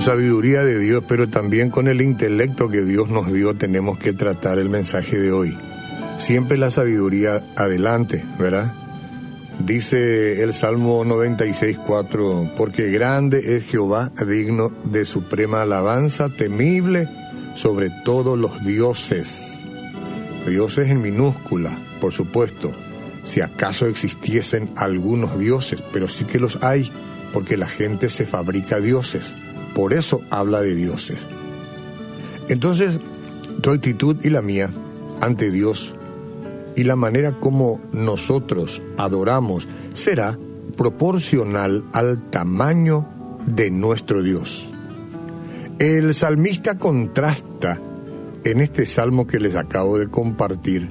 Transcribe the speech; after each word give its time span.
sabiduría 0.00 0.64
de 0.64 0.78
Dios, 0.78 1.04
pero 1.06 1.28
también 1.28 1.70
con 1.70 1.88
el 1.88 2.00
intelecto 2.00 2.68
que 2.68 2.82
Dios 2.82 3.08
nos 3.08 3.32
dio, 3.32 3.54
tenemos 3.54 3.98
que 3.98 4.12
tratar 4.12 4.58
el 4.58 4.70
mensaje 4.70 5.18
de 5.18 5.32
hoy. 5.32 5.58
Siempre 6.16 6.58
la 6.58 6.70
sabiduría 6.70 7.42
adelante, 7.56 8.24
¿verdad? 8.38 8.74
Dice 9.64 10.42
el 10.42 10.54
Salmo 10.54 11.04
96.4, 11.04 12.54
porque 12.54 12.90
grande 12.90 13.56
es 13.56 13.64
Jehová, 13.64 14.10
digno 14.26 14.70
de 14.84 15.04
suprema 15.04 15.62
alabanza, 15.62 16.30
temible 16.30 17.08
sobre 17.54 17.90
todos 18.04 18.38
los 18.38 18.64
dioses. 18.64 19.58
Dioses 20.46 20.88
en 20.88 21.02
minúscula, 21.02 21.78
por 22.00 22.12
supuesto, 22.12 22.72
si 23.24 23.42
acaso 23.42 23.86
existiesen 23.86 24.72
algunos 24.76 25.38
dioses, 25.38 25.82
pero 25.92 26.08
sí 26.08 26.24
que 26.24 26.40
los 26.40 26.62
hay, 26.62 26.90
porque 27.32 27.56
la 27.56 27.68
gente 27.68 28.08
se 28.08 28.26
fabrica 28.26 28.80
dioses. 28.80 29.36
Por 29.74 29.94
eso 29.94 30.20
habla 30.30 30.60
de 30.60 30.74
dioses. 30.74 31.28
Entonces, 32.48 32.98
tu 33.60 33.70
actitud 33.70 34.16
y 34.22 34.30
la 34.30 34.42
mía 34.42 34.70
ante 35.20 35.50
Dios 35.50 35.94
y 36.76 36.84
la 36.84 36.96
manera 36.96 37.32
como 37.32 37.80
nosotros 37.92 38.82
adoramos 38.96 39.68
será 39.92 40.38
proporcional 40.76 41.84
al 41.92 42.30
tamaño 42.30 43.06
de 43.46 43.70
nuestro 43.70 44.22
Dios. 44.22 44.72
El 45.78 46.14
salmista 46.14 46.78
contrasta 46.78 47.80
en 48.44 48.60
este 48.60 48.86
salmo 48.86 49.26
que 49.26 49.40
les 49.40 49.56
acabo 49.56 49.98
de 49.98 50.08
compartir 50.08 50.90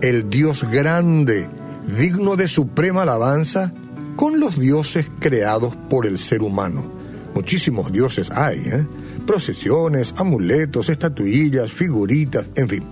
el 0.00 0.30
Dios 0.30 0.64
grande, 0.70 1.48
digno 1.96 2.36
de 2.36 2.48
suprema 2.48 3.02
alabanza, 3.02 3.72
con 4.16 4.40
los 4.40 4.58
dioses 4.58 5.06
creados 5.20 5.76
por 5.88 6.06
el 6.06 6.18
ser 6.18 6.42
humano. 6.42 6.97
Muchísimos 7.34 7.92
dioses 7.92 8.30
hay, 8.30 8.58
¿eh? 8.58 8.86
procesiones, 9.26 10.14
amuletos, 10.16 10.88
estatuillas, 10.88 11.70
figuritas, 11.70 12.48
en 12.54 12.68
fin. 12.68 12.84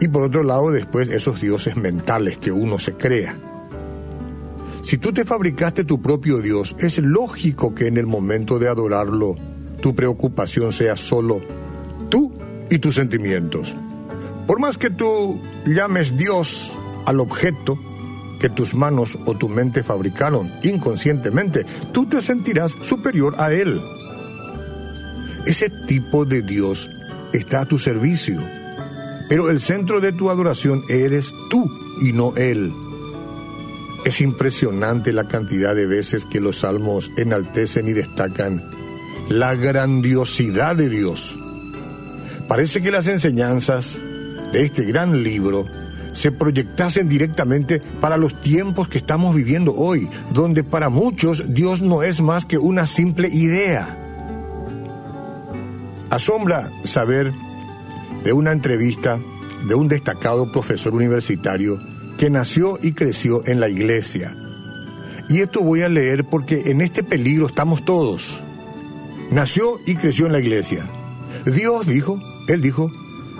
Y 0.00 0.08
por 0.08 0.22
otro 0.22 0.42
lado, 0.42 0.70
después 0.70 1.08
esos 1.08 1.40
dioses 1.40 1.76
mentales 1.76 2.38
que 2.38 2.52
uno 2.52 2.78
se 2.78 2.94
crea. 2.94 3.36
Si 4.82 4.96
tú 4.96 5.12
te 5.12 5.24
fabricaste 5.24 5.84
tu 5.84 6.00
propio 6.00 6.38
Dios, 6.40 6.76
es 6.78 6.98
lógico 6.98 7.74
que 7.74 7.88
en 7.88 7.96
el 7.96 8.06
momento 8.06 8.58
de 8.58 8.68
adorarlo, 8.68 9.34
tu 9.80 9.94
preocupación 9.94 10.72
sea 10.72 10.96
solo 10.96 11.40
tú 12.08 12.32
y 12.70 12.78
tus 12.78 12.94
sentimientos. 12.94 13.76
Por 14.46 14.60
más 14.60 14.78
que 14.78 14.90
tú 14.90 15.40
llames 15.66 16.16
Dios 16.16 16.72
al 17.06 17.20
objeto 17.20 17.78
que 18.38 18.48
tus 18.48 18.74
manos 18.74 19.18
o 19.24 19.36
tu 19.36 19.48
mente 19.48 19.82
fabricaron 19.82 20.52
inconscientemente, 20.62 21.64
tú 21.92 22.06
te 22.06 22.22
sentirás 22.22 22.72
superior 22.80 23.34
a 23.38 23.52
Él. 23.52 23.80
Ese 25.46 25.70
tipo 25.70 26.24
de 26.24 26.42
Dios 26.42 26.90
está 27.32 27.62
a 27.62 27.66
tu 27.66 27.78
servicio, 27.78 28.38
pero 29.28 29.50
el 29.50 29.60
centro 29.60 30.00
de 30.00 30.12
tu 30.12 30.30
adoración 30.30 30.82
eres 30.88 31.34
tú 31.50 31.70
y 32.00 32.12
no 32.12 32.34
Él. 32.36 32.72
Es 34.04 34.20
impresionante 34.20 35.12
la 35.12 35.26
cantidad 35.28 35.74
de 35.74 35.86
veces 35.86 36.24
que 36.24 36.40
los 36.40 36.60
salmos 36.60 37.10
enaltecen 37.16 37.88
y 37.88 37.92
destacan 37.92 38.62
la 39.28 39.54
grandiosidad 39.54 40.76
de 40.76 40.88
Dios. 40.88 41.38
Parece 42.46 42.80
que 42.80 42.90
las 42.90 43.06
enseñanzas 43.06 44.00
de 44.52 44.64
este 44.64 44.84
gran 44.84 45.22
libro 45.22 45.66
se 46.18 46.32
proyectasen 46.32 47.08
directamente 47.08 47.80
para 48.00 48.16
los 48.16 48.40
tiempos 48.40 48.88
que 48.88 48.98
estamos 48.98 49.36
viviendo 49.36 49.72
hoy, 49.76 50.08
donde 50.32 50.64
para 50.64 50.88
muchos 50.88 51.54
Dios 51.54 51.80
no 51.80 52.02
es 52.02 52.20
más 52.20 52.44
que 52.44 52.58
una 52.58 52.88
simple 52.88 53.28
idea. 53.28 53.96
Asombra 56.10 56.72
saber 56.82 57.32
de 58.24 58.32
una 58.32 58.50
entrevista 58.50 59.20
de 59.68 59.76
un 59.76 59.86
destacado 59.86 60.50
profesor 60.50 60.92
universitario 60.92 61.78
que 62.18 62.30
nació 62.30 62.80
y 62.82 62.94
creció 62.94 63.46
en 63.46 63.60
la 63.60 63.68
iglesia. 63.68 64.36
Y 65.28 65.40
esto 65.40 65.60
voy 65.60 65.82
a 65.82 65.88
leer 65.88 66.24
porque 66.24 66.72
en 66.72 66.80
este 66.80 67.04
peligro 67.04 67.46
estamos 67.46 67.84
todos. 67.84 68.42
Nació 69.30 69.78
y 69.86 69.94
creció 69.94 70.26
en 70.26 70.32
la 70.32 70.40
iglesia. 70.40 70.84
Dios 71.44 71.86
dijo, 71.86 72.20
él 72.48 72.60
dijo, 72.60 72.90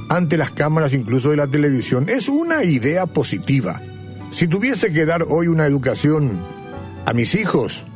ante 0.08 0.36
las 0.36 0.50
cámaras 0.50 0.94
incluso 0.94 1.30
de 1.30 1.36
la 1.36 1.46
televisión, 1.46 2.08
es 2.08 2.28
una 2.28 2.64
idea 2.64 3.06
positiva. 3.06 3.82
Si 4.30 4.46
tuviese 4.46 4.92
que 4.92 5.06
dar 5.06 5.24
hoy 5.28 5.48
una 5.48 5.66
educación 5.66 6.40
a 7.06 7.12
mis 7.12 7.34
hijos, 7.34 7.86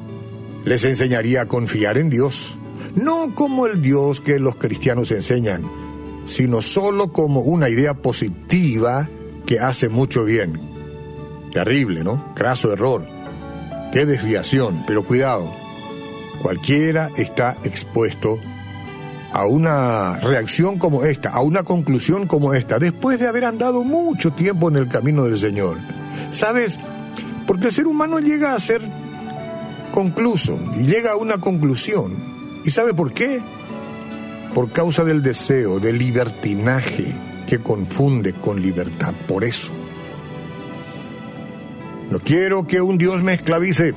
les 0.65 0.84
enseñaría 0.84 1.43
a 1.43 1.47
confiar 1.49 1.99
en 1.99 2.11
Dios, 2.11 2.59
no 2.95 3.34
como 3.34 3.67
el 3.67 3.83
Dios 3.83 4.21
que 4.21 4.39
los 4.39 4.56
cristianos 4.56 5.11
enseñan, 5.11 5.62
sino 6.25 6.62
solo 6.62 7.12
como 7.12 7.41
una 7.41 7.69
idea 7.69 7.95
positiva 7.95 9.09
que 9.47 9.61
hace 9.61 9.89
mucho 9.89 10.25
bien. 10.25 10.61
Terrible, 11.53 12.05
¿no? 12.05 12.33
Craso 12.34 12.73
error. 12.73 13.06
Qué 13.93 14.06
desviación, 14.06 14.84
pero 14.87 15.05
cuidado. 15.05 15.53
Cualquiera 16.41 17.11
está 17.17 17.56
expuesto 17.65 18.39
a 19.32 19.47
una 19.47 20.19
reacción 20.19 20.78
como 20.78 21.04
esta, 21.04 21.31
a 21.31 21.41
una 21.41 21.62
conclusión 21.62 22.26
como 22.26 22.53
esta, 22.54 22.78
después 22.78 23.19
de 23.19 23.26
haber 23.26 23.47
andado 23.47 23.82
mucho 23.82 24.32
tiempo 24.32 24.69
en 24.69 24.76
el 24.76 24.88
camino 24.88 25.25
del 25.25 25.38
Señor. 25.38 25.78
¿Sabes? 26.31 26.78
Porque 27.47 27.66
el 27.66 27.72
ser 27.72 27.87
humano 27.87 28.19
llega 28.19 28.54
a 28.54 28.59
ser 28.59 28.82
concluso 29.93 30.59
y 30.75 30.84
llega 30.84 31.12
a 31.12 31.16
una 31.16 31.38
conclusión. 31.38 32.15
¿Y 32.65 32.70
sabe 32.70 32.94
por 32.94 33.12
qué? 33.12 33.41
Por 34.54 34.70
causa 34.70 35.03
del 35.03 35.22
deseo, 35.22 35.81
del 35.81 35.99
libertinaje 35.99 37.14
que 37.47 37.59
confunde 37.59 38.34
con 38.34 38.60
libertad. 38.60 39.14
Por 39.26 39.44
eso. 39.44 39.72
No 42.10 42.20
quiero 42.20 42.66
que 42.66 42.82
un 42.82 42.99
Dios 42.99 43.22
me 43.22 43.32
esclavice. 43.32 43.94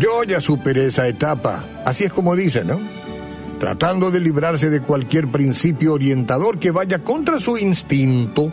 Yo 0.00 0.24
ya 0.24 0.40
superé 0.40 0.86
esa 0.86 1.06
etapa. 1.06 1.64
Así 1.84 2.04
es 2.04 2.12
como 2.12 2.34
dicen, 2.34 2.66
¿no? 2.66 2.99
Tratando 3.60 4.10
de 4.10 4.20
librarse 4.20 4.70
de 4.70 4.80
cualquier 4.80 5.30
principio 5.30 5.92
orientador 5.92 6.58
que 6.58 6.70
vaya 6.70 7.04
contra 7.04 7.38
su 7.38 7.58
instinto. 7.58 8.50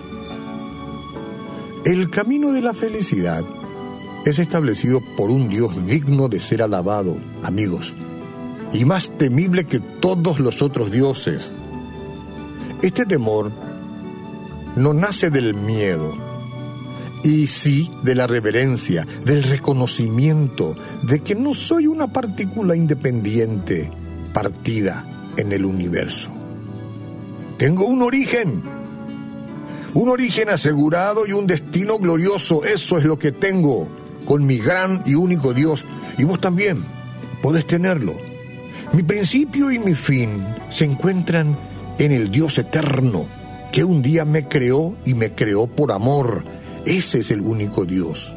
El 1.85 2.09
camino 2.09 2.51
de 2.51 2.62
la 2.62 2.73
felicidad 2.73 3.45
es 4.25 4.38
establecido 4.38 5.00
por 5.16 5.29
un 5.29 5.47
Dios 5.47 5.85
digno 5.85 6.28
de 6.28 6.41
ser 6.41 6.62
alabado, 6.62 7.18
amigos, 7.41 7.95
y 8.73 8.84
más 8.84 9.18
temible 9.18 9.63
que 9.63 9.79
todos 9.79 10.41
los 10.41 10.62
otros 10.62 10.91
dioses. 10.91 11.53
Este 12.81 13.06
temor 13.06 13.53
no 14.75 14.94
nace 14.94 15.29
del 15.29 15.53
miedo, 15.53 16.18
y 17.24 17.47
sí 17.47 17.89
de 18.03 18.13
la 18.13 18.28
reverencia, 18.28 19.07
del 19.24 19.44
reconocimiento 19.44 20.75
de 21.03 21.22
que 21.22 21.34
no 21.34 21.53
soy 21.53 21.88
una 21.88 22.12
partícula 22.12 22.75
independiente, 22.75 23.89
partida 24.33 25.05
en 25.38 25.51
el 25.51 25.65
universo. 25.65 26.29
Tengo 27.57 27.85
un 27.85 28.01
origen, 28.01 28.61
un 29.93 30.09
origen 30.09 30.49
asegurado 30.49 31.25
y 31.27 31.31
un 31.31 31.47
destino 31.47 31.97
glorioso. 31.97 32.63
Eso 32.63 32.97
es 32.97 33.05
lo 33.05 33.17
que 33.17 33.31
tengo 33.31 33.88
con 34.25 34.45
mi 34.45 34.57
gran 34.57 35.01
y 35.05 35.15
único 35.15 35.53
Dios. 35.53 35.85
Y 36.17 36.23
vos 36.23 36.39
también 36.39 36.83
podés 37.41 37.65
tenerlo. 37.65 38.15
Mi 38.93 39.03
principio 39.03 39.71
y 39.71 39.79
mi 39.79 39.95
fin 39.95 40.44
se 40.69 40.85
encuentran 40.85 41.57
en 41.97 42.12
el 42.12 42.30
Dios 42.30 42.57
eterno, 42.57 43.27
que 43.71 43.83
un 43.83 44.01
día 44.01 44.23
me 44.23 44.47
creó 44.47 44.95
y 45.03 45.13
me 45.13 45.33
creó 45.33 45.68
por 45.68 45.91
amor. 45.91 46.44
Ese 46.85 47.19
es 47.19 47.31
el 47.31 47.41
único 47.41 47.85
Dios. 47.85 48.35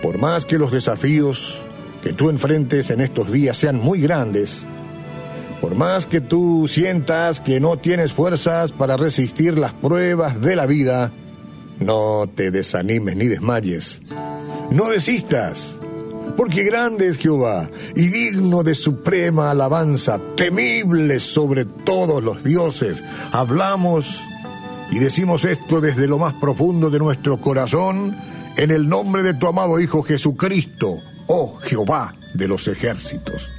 Por 0.00 0.18
más 0.18 0.44
que 0.44 0.58
los 0.58 0.70
desafíos 0.70 1.63
que 2.04 2.12
tú 2.12 2.28
enfrentes 2.28 2.90
en 2.90 3.00
estos 3.00 3.32
días 3.32 3.56
sean 3.56 3.76
muy 3.76 3.98
grandes, 3.98 4.66
por 5.62 5.74
más 5.74 6.04
que 6.04 6.20
tú 6.20 6.68
sientas 6.68 7.40
que 7.40 7.60
no 7.60 7.78
tienes 7.78 8.12
fuerzas 8.12 8.72
para 8.72 8.98
resistir 8.98 9.58
las 9.58 9.72
pruebas 9.72 10.38
de 10.42 10.54
la 10.54 10.66
vida, 10.66 11.12
no 11.80 12.26
te 12.28 12.50
desanimes 12.50 13.16
ni 13.16 13.28
desmayes. 13.28 14.02
No 14.70 14.90
desistas, 14.90 15.80
porque 16.36 16.64
grande 16.64 17.08
es 17.08 17.16
Jehová 17.16 17.70
y 17.96 18.08
digno 18.08 18.62
de 18.62 18.74
suprema 18.74 19.50
alabanza, 19.50 20.20
temible 20.36 21.20
sobre 21.20 21.64
todos 21.64 22.22
los 22.22 22.44
dioses. 22.44 23.02
Hablamos 23.32 24.20
y 24.90 24.98
decimos 24.98 25.44
esto 25.44 25.80
desde 25.80 26.06
lo 26.06 26.18
más 26.18 26.34
profundo 26.34 26.90
de 26.90 26.98
nuestro 26.98 27.40
corazón, 27.40 28.14
en 28.58 28.70
el 28.70 28.90
nombre 28.90 29.22
de 29.22 29.32
tu 29.32 29.46
amado 29.46 29.80
Hijo 29.80 30.02
Jesucristo 30.02 31.02
oh 31.36 31.58
Jehová 31.62 32.14
de 32.32 32.46
los 32.46 32.68
ejércitos. 32.68 33.50